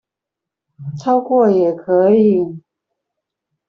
[0.97, 2.59] 超過也可以